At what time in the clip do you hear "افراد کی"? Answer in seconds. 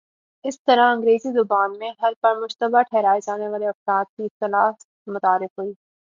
3.67-4.23